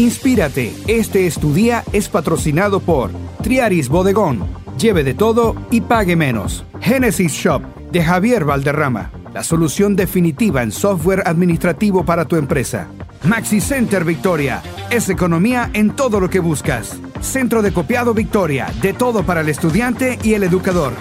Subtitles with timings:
[0.00, 3.10] Inspírate, este es tu día es patrocinado por
[3.42, 4.46] Triaris Bodegón.
[4.78, 6.64] Lleve de todo y pague menos.
[6.80, 7.60] Genesis Shop
[7.92, 9.10] de Javier Valderrama.
[9.34, 12.88] La solución definitiva en software administrativo para tu empresa.
[13.24, 14.62] Maxi Center Victoria.
[14.88, 16.98] Es economía en todo lo que buscas.
[17.20, 18.72] Centro de Copiado Victoria.
[18.80, 20.94] De todo para el estudiante y el educador.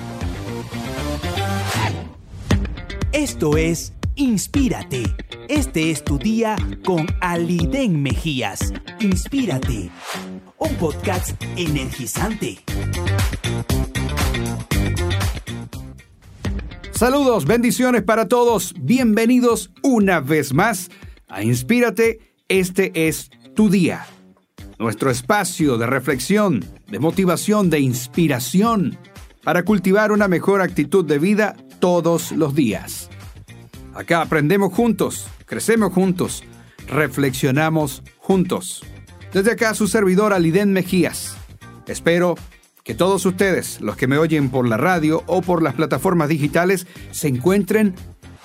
[3.14, 5.04] Esto es Inspírate.
[5.48, 8.74] Este es tu día con Aliden Mejías.
[9.00, 9.90] Inspírate.
[10.58, 12.60] Un podcast energizante.
[16.92, 18.76] Saludos, bendiciones para todos.
[18.78, 20.92] Bienvenidos una vez más
[21.30, 22.20] a Inspírate.
[22.50, 24.06] Este es tu día.
[24.80, 28.98] Nuestro espacio de reflexión, de motivación, de inspiración
[29.46, 33.10] para cultivar una mejor actitud de vida todos los días.
[34.00, 36.46] Acá aprendemos juntos, crecemos juntos,
[36.88, 38.82] reflexionamos juntos.
[39.34, 41.36] Desde acá su servidor Aliden Mejías.
[41.86, 42.36] Espero
[42.86, 46.88] que todos ustedes, los que me oyen por la radio o por las plataformas digitales,
[47.12, 47.94] se encuentren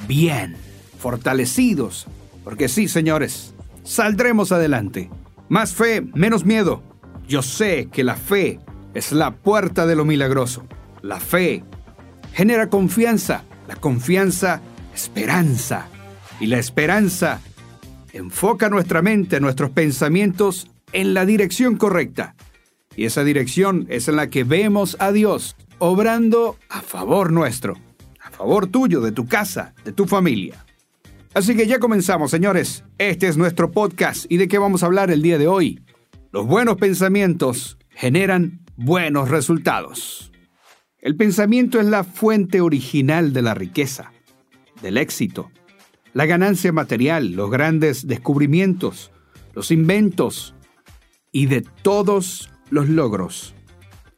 [0.08, 0.56] bien,
[0.98, 2.08] fortalecidos.
[2.42, 5.08] Porque sí, señores, saldremos adelante.
[5.48, 6.82] Más fe, menos miedo.
[7.28, 8.58] Yo sé que la fe
[8.92, 10.66] es la puerta de lo milagroso.
[11.00, 11.62] La fe
[12.32, 13.44] genera confianza.
[13.68, 14.60] La confianza
[14.94, 15.88] esperanza.
[16.40, 17.40] Y la esperanza
[18.12, 22.36] enfoca nuestra mente, nuestros pensamientos en la dirección correcta.
[22.96, 27.76] Y esa dirección es en la que vemos a Dios obrando a favor nuestro,
[28.20, 30.64] a favor tuyo, de tu casa, de tu familia.
[31.34, 32.84] Así que ya comenzamos, señores.
[32.98, 35.80] Este es nuestro podcast y de qué vamos a hablar el día de hoy.
[36.30, 40.30] Los buenos pensamientos generan buenos resultados.
[41.00, 44.14] El pensamiento es la fuente original de la riqueza
[44.84, 45.50] del éxito,
[46.12, 49.10] la ganancia material, los grandes descubrimientos,
[49.54, 50.54] los inventos
[51.32, 53.54] y de todos los logros.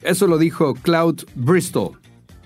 [0.03, 1.93] Eso lo dijo Claude Bristol.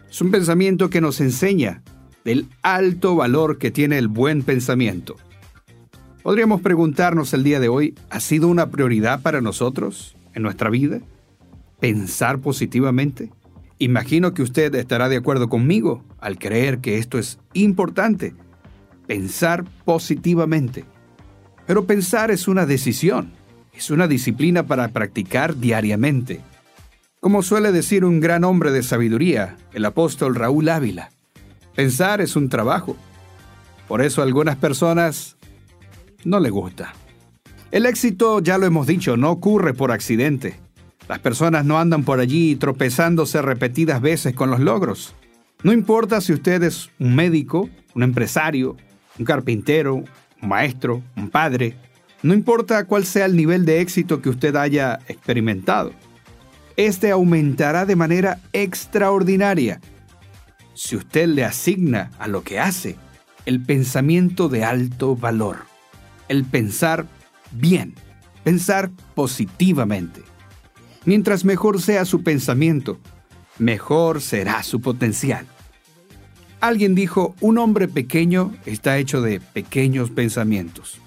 [0.08, 1.82] Es un pensamiento que nos enseña
[2.24, 5.16] del alto valor que tiene el buen pensamiento.
[6.22, 11.00] Podríamos preguntarnos el día de hoy, ¿ha sido una prioridad para nosotros en nuestra vida?
[11.80, 13.30] ¿Pensar positivamente?
[13.82, 18.34] Imagino que usted estará de acuerdo conmigo al creer que esto es importante,
[19.06, 20.84] pensar positivamente.
[21.66, 23.32] Pero pensar es una decisión,
[23.72, 26.42] es una disciplina para practicar diariamente.
[27.20, 31.08] Como suele decir un gran hombre de sabiduría, el apóstol Raúl Ávila,
[31.74, 32.98] pensar es un trabajo.
[33.88, 35.38] Por eso a algunas personas
[36.22, 36.92] no le gusta.
[37.70, 40.60] El éxito, ya lo hemos dicho, no ocurre por accidente.
[41.10, 45.12] Las personas no andan por allí tropezándose repetidas veces con los logros.
[45.64, 48.76] No importa si usted es un médico, un empresario,
[49.18, 51.74] un carpintero, un maestro, un padre,
[52.22, 55.90] no importa cuál sea el nivel de éxito que usted haya experimentado.
[56.76, 59.80] Este aumentará de manera extraordinaria
[60.74, 62.94] si usted le asigna a lo que hace
[63.46, 65.56] el pensamiento de alto valor,
[66.28, 67.06] el pensar
[67.50, 67.96] bien,
[68.44, 70.29] pensar positivamente.
[71.04, 72.98] Mientras mejor sea su pensamiento,
[73.58, 75.46] mejor será su potencial.
[76.60, 80.98] Alguien dijo, un hombre pequeño está hecho de pequeños pensamientos.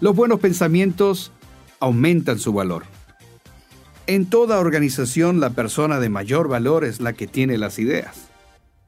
[0.00, 1.32] Los buenos pensamientos
[1.80, 2.84] aumentan su valor.
[4.06, 8.30] En toda organización la persona de mayor valor es la que tiene las ideas.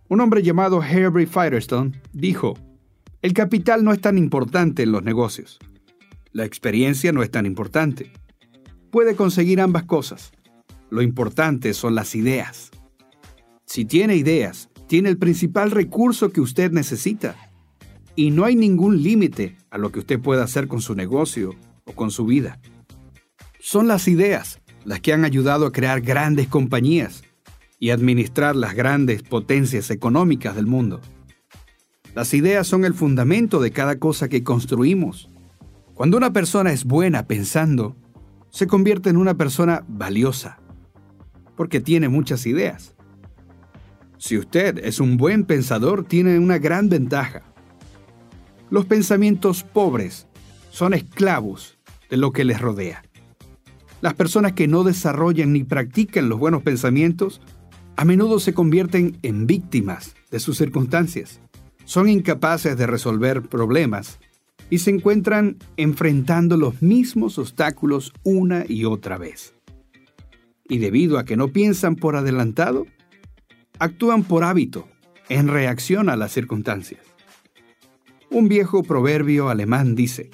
[0.09, 2.55] Un hombre llamado Herbert Firestone dijo,
[3.21, 5.59] el capital no es tan importante en los negocios.
[6.33, 8.11] La experiencia no es tan importante
[8.93, 10.33] puede conseguir ambas cosas.
[10.91, 12.71] Lo importante son las ideas.
[13.65, 17.35] Si tiene ideas, tiene el principal recurso que usted necesita.
[18.15, 21.55] Y no hay ningún límite a lo que usted pueda hacer con su negocio
[21.87, 22.61] o con su vida.
[23.59, 27.23] Son las ideas las que han ayudado a crear grandes compañías
[27.79, 31.01] y administrar las grandes potencias económicas del mundo.
[32.15, 35.31] Las ideas son el fundamento de cada cosa que construimos.
[35.95, 37.97] Cuando una persona es buena pensando,
[38.53, 40.59] se convierte en una persona valiosa,
[41.57, 42.95] porque tiene muchas ideas.
[44.19, 47.43] Si usted es un buen pensador, tiene una gran ventaja.
[48.71, 50.29] Los pensamientos pobres
[50.71, 51.79] son esclavos
[52.11, 53.03] de lo que les rodea.
[54.03, 57.41] Las personas que no desarrollan ni practican los buenos pensamientos
[57.97, 61.41] a menudo se convierten en víctimas de sus circunstancias.
[61.85, 64.19] Son incapaces de resolver problemas
[64.73, 69.53] y se encuentran enfrentando los mismos obstáculos una y otra vez.
[70.67, 72.87] Y debido a que no piensan por adelantado,
[73.79, 74.89] actúan por hábito,
[75.29, 77.03] en reacción a las circunstancias.
[78.31, 80.31] Un viejo proverbio alemán dice,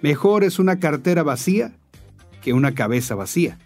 [0.00, 1.76] mejor es una cartera vacía
[2.40, 3.58] que una cabeza vacía.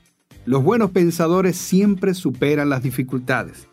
[0.44, 3.68] Los buenos pensadores siempre superan las dificultades,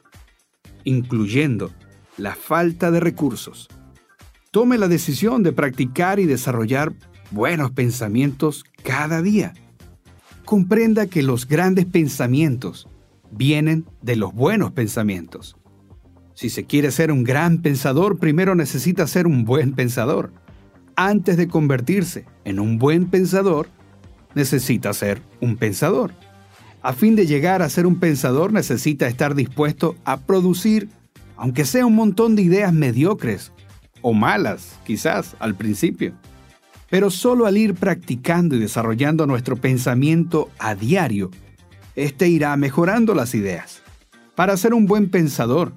[0.84, 1.74] incluyendo
[2.16, 3.70] la falta de recursos.
[4.58, 6.92] Tome la decisión de practicar y desarrollar
[7.30, 9.54] buenos pensamientos cada día.
[10.46, 12.88] Comprenda que los grandes pensamientos
[13.30, 15.58] vienen de los buenos pensamientos.
[16.34, 20.32] Si se quiere ser un gran pensador, primero necesita ser un buen pensador.
[20.96, 23.70] Antes de convertirse en un buen pensador,
[24.34, 26.14] necesita ser un pensador.
[26.82, 30.90] A fin de llegar a ser un pensador necesita estar dispuesto a producir,
[31.36, 33.52] aunque sea un montón de ideas mediocres
[34.08, 36.14] o malas, quizás al principio.
[36.90, 41.30] Pero solo al ir practicando y desarrollando nuestro pensamiento a diario,
[41.94, 43.82] éste irá mejorando las ideas.
[44.34, 45.74] Para ser un buen pensador,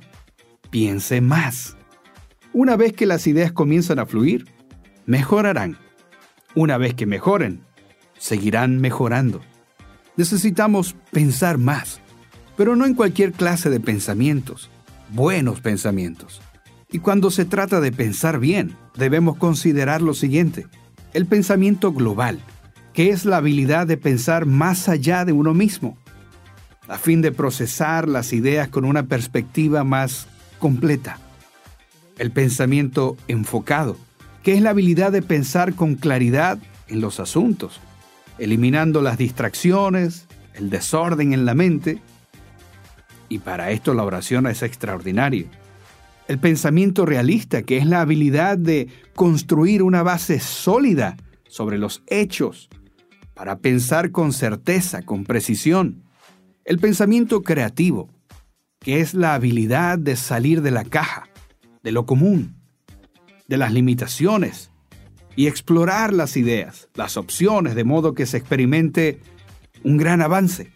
[0.70, 1.76] piense más.
[2.52, 4.46] Una vez que las ideas comienzan a fluir,
[5.06, 5.76] mejorarán.
[6.54, 7.64] Una vez que mejoren,
[8.16, 9.40] seguirán mejorando.
[10.16, 12.00] Necesitamos pensar más,
[12.56, 14.70] pero no en cualquier clase de pensamientos,
[15.08, 16.40] buenos pensamientos.
[16.92, 20.66] Y cuando se trata de pensar bien, debemos considerar lo siguiente,
[21.12, 22.40] el pensamiento global,
[22.92, 25.96] que es la habilidad de pensar más allá de uno mismo,
[26.88, 30.26] a fin de procesar las ideas con una perspectiva más
[30.58, 31.18] completa.
[32.18, 33.96] El pensamiento enfocado,
[34.42, 36.58] que es la habilidad de pensar con claridad
[36.88, 37.80] en los asuntos,
[38.38, 42.00] eliminando las distracciones, el desorden en la mente.
[43.28, 45.46] Y para esto la oración es extraordinaria.
[46.30, 48.86] El pensamiento realista, que es la habilidad de
[49.16, 51.16] construir una base sólida
[51.48, 52.68] sobre los hechos,
[53.34, 56.04] para pensar con certeza, con precisión.
[56.64, 58.10] El pensamiento creativo,
[58.78, 61.28] que es la habilidad de salir de la caja,
[61.82, 62.54] de lo común,
[63.48, 64.70] de las limitaciones,
[65.34, 69.18] y explorar las ideas, las opciones, de modo que se experimente
[69.82, 70.70] un gran avance.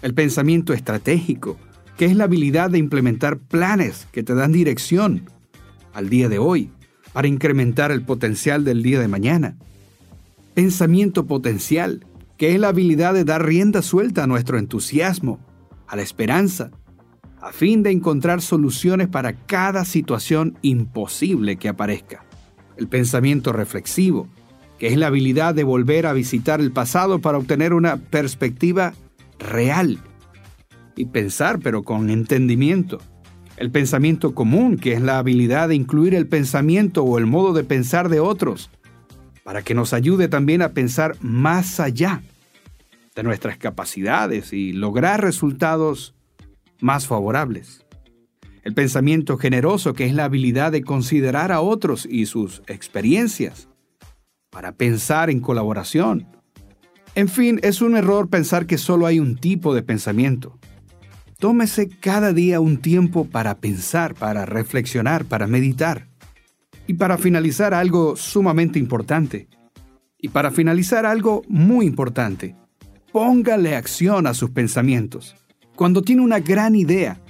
[0.00, 1.58] El pensamiento estratégico,
[2.02, 5.30] que es la habilidad de implementar planes que te dan dirección
[5.94, 6.68] al día de hoy
[7.12, 9.56] para incrementar el potencial del día de mañana.
[10.52, 12.04] Pensamiento potencial,
[12.36, 15.38] que es la habilidad de dar rienda suelta a nuestro entusiasmo,
[15.86, 16.72] a la esperanza,
[17.40, 22.24] a fin de encontrar soluciones para cada situación imposible que aparezca
[22.78, 24.26] el pensamiento reflexivo,
[24.80, 28.92] que es la habilidad de volver a visitar el pasado para obtener una perspectiva
[29.38, 30.00] real
[30.96, 32.98] y pensar pero con entendimiento.
[33.56, 37.64] El pensamiento común, que es la habilidad de incluir el pensamiento o el modo de
[37.64, 38.70] pensar de otros,
[39.44, 42.22] para que nos ayude también a pensar más allá
[43.14, 46.14] de nuestras capacidades y lograr resultados
[46.80, 47.82] más favorables
[48.62, 53.68] el pensamiento generoso, que es la habilidad de considerar a otros y sus experiencias,
[54.50, 56.28] para pensar en colaboración.
[57.14, 60.58] En fin, es un error pensar que solo hay un tipo de pensamiento.
[61.42, 66.06] Tómese cada día un tiempo para pensar, para reflexionar, para meditar.
[66.86, 69.48] Y para finalizar algo sumamente importante.
[70.20, 72.54] Y para finalizar algo muy importante.
[73.10, 75.34] Póngale acción a sus pensamientos.
[75.74, 77.20] Cuando tiene una gran idea,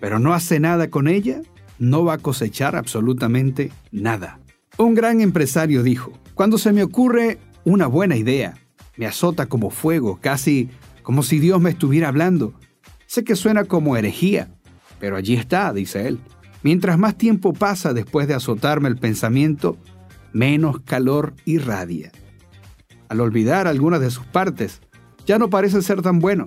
[0.00, 1.42] pero no hace nada con ella,
[1.78, 4.40] no va a cosechar absolutamente nada.
[4.78, 8.54] Un gran empresario dijo, cuando se me ocurre una buena idea,
[8.96, 10.70] me azota como fuego, casi
[11.02, 12.54] como si Dios me estuviera hablando.
[13.08, 14.50] Sé que suena como herejía,
[15.00, 16.20] pero allí está, dice él.
[16.62, 19.78] Mientras más tiempo pasa después de azotarme el pensamiento,
[20.34, 22.12] menos calor irradia.
[23.08, 24.82] Al olvidar algunas de sus partes,
[25.24, 26.44] ya no parece ser tan bueno.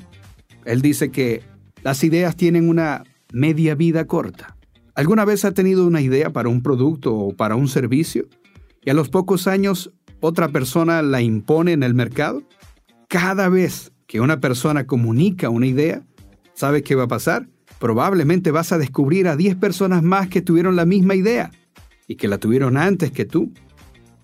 [0.64, 1.42] Él dice que
[1.82, 4.56] las ideas tienen una media vida corta.
[4.94, 8.28] ¿Alguna vez ha tenido una idea para un producto o para un servicio
[8.84, 12.44] y a los pocos años otra persona la impone en el mercado?
[13.08, 16.04] Cada vez que una persona comunica una idea,
[16.62, 17.48] ¿sabe qué va a pasar?
[17.80, 21.50] Probablemente vas a descubrir a 10 personas más que tuvieron la misma idea
[22.08, 23.52] y que la tuvieron antes que tú,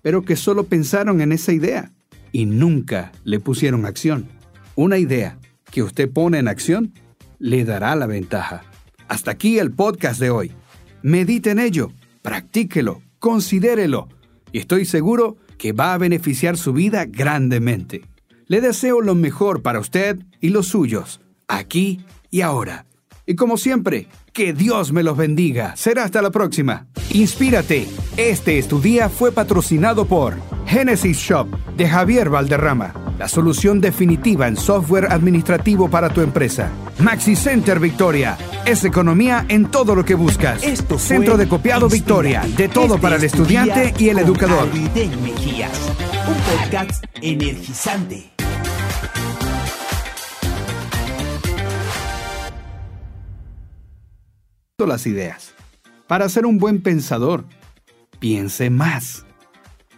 [0.02, 1.90] pero que solo pensaron en esa idea
[2.30, 4.28] y nunca le pusieron acción.
[4.76, 5.36] Una idea
[5.72, 6.92] que usted pone en acción
[7.40, 8.62] le dará la ventaja.
[9.08, 10.52] Hasta aquí el podcast de hoy.
[11.02, 11.90] Medite en ello,
[12.22, 14.06] practíquelo, considérelo
[14.52, 18.02] y estoy seguro que va a beneficiar su vida grandemente.
[18.46, 22.86] Le deseo lo mejor para usted y los suyos, aquí y ahora.
[23.26, 25.76] Y como siempre, que Dios me los bendiga.
[25.76, 26.86] Será hasta la próxima.
[27.10, 27.86] Inspírate.
[28.16, 34.48] Este es tu día fue patrocinado por Genesis Shop de Javier Valderrama, la solución definitiva
[34.48, 36.70] en software administrativo para tu empresa.
[37.00, 40.62] Maxi Center Victoria es economía en todo lo que buscas.
[40.62, 44.18] Esto Centro de copiado Victoria, de todo Este para el es tu estudiante y el
[44.18, 44.68] educador.
[45.22, 45.78] Mejías,
[46.26, 48.37] un podcast energizante.
[54.86, 55.54] Las ideas.
[56.06, 57.44] Para ser un buen pensador,
[58.20, 59.26] piense más.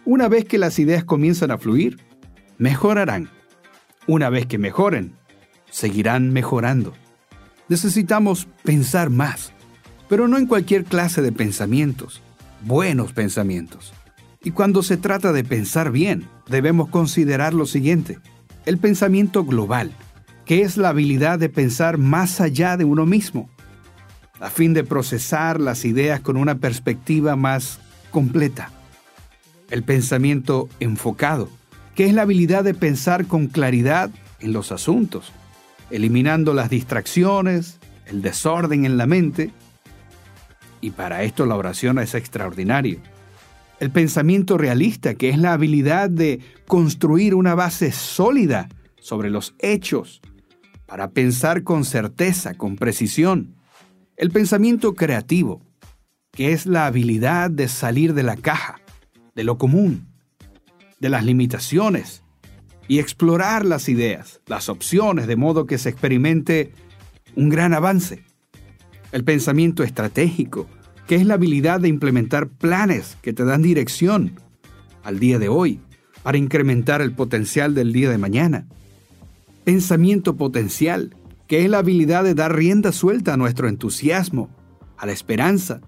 [0.05, 1.99] Una vez que las ideas comienzan a fluir,
[2.57, 3.29] mejorarán.
[4.07, 5.13] Una vez que mejoren,
[5.69, 6.93] seguirán mejorando.
[7.67, 9.53] Necesitamos pensar más,
[10.09, 12.23] pero no en cualquier clase de pensamientos,
[12.61, 13.93] buenos pensamientos.
[14.43, 18.17] Y cuando se trata de pensar bien, debemos considerar lo siguiente,
[18.65, 19.91] el pensamiento global,
[20.43, 23.47] que es la habilidad de pensar más allá de uno mismo
[24.41, 27.79] a fin de procesar las ideas con una perspectiva más
[28.09, 28.71] completa.
[29.69, 31.47] El pensamiento enfocado,
[31.95, 35.31] que es la habilidad de pensar con claridad en los asuntos,
[35.91, 39.51] eliminando las distracciones, el desorden en la mente.
[40.81, 42.97] Y para esto la oración es extraordinaria.
[43.79, 48.69] El pensamiento realista, que es la habilidad de construir una base sólida
[48.99, 50.19] sobre los hechos,
[50.87, 53.60] para pensar con certeza, con precisión
[54.17, 55.61] el pensamiento creativo,
[56.31, 58.79] que es la habilidad de salir de la caja,
[59.35, 60.07] de lo común,
[60.99, 62.23] de las limitaciones
[62.87, 66.73] y explorar las ideas, las opciones, de modo que se experimente
[67.35, 68.23] un gran avance.
[69.11, 70.67] El pensamiento estratégico,
[71.07, 74.39] que es la habilidad de implementar planes que te dan dirección
[75.03, 75.79] al día de hoy
[76.23, 78.67] para incrementar el potencial del día de mañana.
[79.63, 81.15] Pensamiento potencial,
[81.51, 84.49] que es la habilidad de dar rienda suelta a nuestro entusiasmo,
[84.97, 85.81] a la esperanza,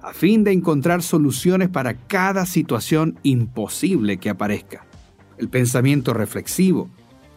[0.00, 4.86] a fin de encontrar soluciones para cada situación imposible que aparezca.
[5.38, 6.88] El pensamiento reflexivo,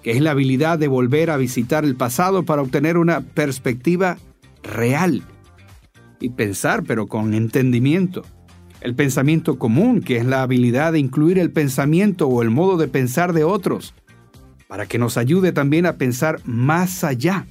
[0.03, 4.19] que es la habilidad de volver a visitar el pasado para obtener una perspectiva
[4.61, 5.23] real
[6.19, 8.21] y pensar pero con entendimiento.
[8.79, 12.89] El pensamiento común, que es la habilidad de incluir el pensamiento o el modo de
[12.89, 13.95] pensar de otros,
[14.67, 17.45] para que nos ayude también a pensar más allá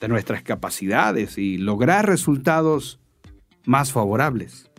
[0.00, 3.00] de nuestras capacidades y lograr resultados
[3.64, 4.70] más favorables.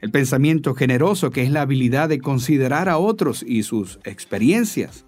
[0.00, 5.04] El pensamiento generoso, que es la habilidad de considerar a otros y sus experiencias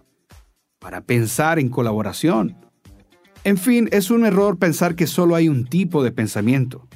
[0.81, 2.57] para pensar en colaboración.
[3.45, 6.89] En fin, es un error pensar que solo hay un tipo de pensamiento.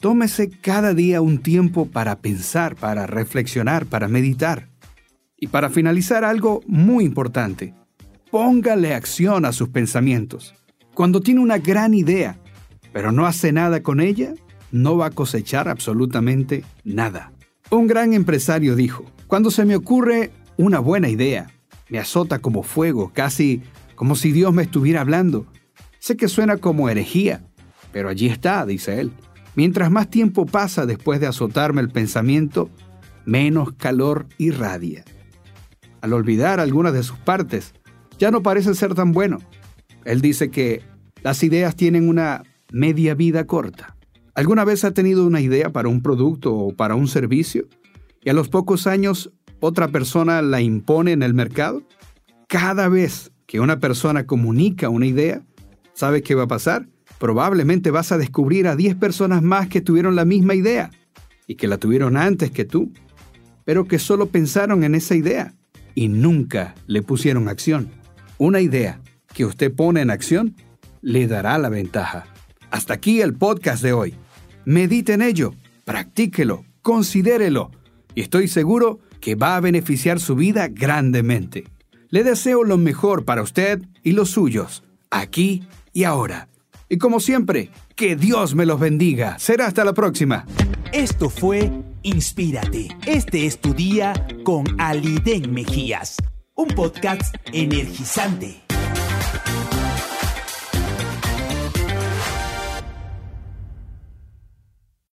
[0.00, 4.68] Tómese cada día un tiempo para pensar, para reflexionar, para meditar.
[5.36, 7.74] Y para finalizar algo muy importante,
[8.32, 10.54] póngale acción a sus pensamientos.
[10.94, 12.38] Cuando tiene una gran idea,
[12.90, 14.32] pero no hace nada con ella,
[14.70, 17.30] no va a cosechar absolutamente nada.
[17.70, 21.50] Un gran empresario dijo, cuando se me ocurre una buena idea,
[21.90, 23.62] me azota como fuego, casi
[23.96, 25.46] como si Dios me estuviera hablando.
[25.98, 27.44] Sé que suena como herejía,
[27.92, 29.12] pero allí está, dice él.
[29.56, 32.70] Mientras más tiempo pasa después de azotarme el pensamiento,
[33.26, 35.04] menos calor irradia.
[36.00, 37.74] Al olvidar algunas de sus partes,
[38.18, 39.38] ya no parece ser tan bueno.
[40.04, 40.82] Él dice que
[41.22, 42.42] las ideas tienen una
[42.72, 43.96] media vida corta.
[44.34, 47.68] ¿Alguna vez ha tenido una idea para un producto o para un servicio
[48.22, 51.82] y a los pocos años otra persona la impone en el mercado?
[52.48, 55.42] Cada vez que una persona comunica una idea,
[55.92, 56.88] ¿sabe qué va a pasar?
[57.18, 60.90] Probablemente vas a descubrir a 10 personas más que tuvieron la misma idea
[61.46, 62.92] y que la tuvieron antes que tú,
[63.64, 65.54] pero que solo pensaron en esa idea
[65.94, 68.01] y nunca le pusieron acción.
[68.38, 69.00] Una idea
[69.34, 70.56] que usted pone en acción
[71.00, 72.26] le dará la ventaja.
[72.70, 74.14] Hasta aquí el podcast de hoy.
[74.64, 77.70] Medite en ello, practíquelo, considérelo
[78.14, 81.64] y estoy seguro que va a beneficiar su vida grandemente.
[82.08, 86.48] Le deseo lo mejor para usted y los suyos, aquí y ahora.
[86.88, 89.38] Y como siempre, que Dios me los bendiga.
[89.38, 90.44] Será hasta la próxima.
[90.92, 91.70] Esto fue
[92.02, 92.88] Inspírate.
[93.06, 94.12] Este es tu día
[94.44, 96.16] con Aliden Mejías,
[96.54, 98.71] un podcast energizante.